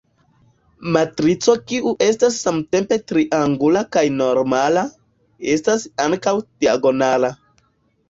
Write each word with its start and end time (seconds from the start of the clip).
Matrico 0.95 1.55
kiu 1.71 1.93
estas 2.07 2.39
samtempe 2.47 2.99
triangula 3.13 3.85
kaj 3.99 4.05
normala, 4.17 4.89
estas 5.57 5.89
ankaŭ 6.11 6.39
diagonala. 6.45 7.37